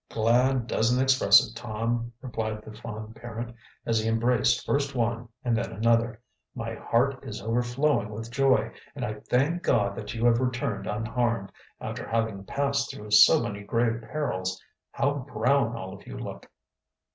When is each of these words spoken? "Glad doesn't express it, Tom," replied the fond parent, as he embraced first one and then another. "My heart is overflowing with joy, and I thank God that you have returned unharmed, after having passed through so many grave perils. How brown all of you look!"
"Glad 0.09 0.65
doesn't 0.65 0.99
express 0.99 1.47
it, 1.47 1.55
Tom," 1.55 2.11
replied 2.23 2.63
the 2.63 2.73
fond 2.73 3.15
parent, 3.15 3.55
as 3.85 3.99
he 3.99 4.09
embraced 4.09 4.65
first 4.65 4.95
one 4.95 5.29
and 5.45 5.55
then 5.55 5.71
another. 5.71 6.19
"My 6.55 6.73
heart 6.73 7.23
is 7.23 7.39
overflowing 7.39 8.09
with 8.09 8.31
joy, 8.31 8.71
and 8.95 9.05
I 9.05 9.19
thank 9.29 9.61
God 9.61 9.95
that 9.95 10.15
you 10.15 10.25
have 10.25 10.39
returned 10.39 10.87
unharmed, 10.87 11.51
after 11.79 12.07
having 12.09 12.45
passed 12.45 12.89
through 12.91 13.11
so 13.11 13.43
many 13.43 13.61
grave 13.61 14.01
perils. 14.01 14.59
How 14.91 15.13
brown 15.13 15.75
all 15.75 15.93
of 15.93 16.07
you 16.07 16.17
look!" 16.17 16.49